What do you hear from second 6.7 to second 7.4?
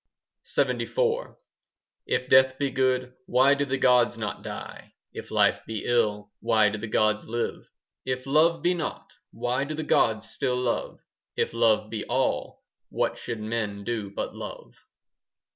the gods still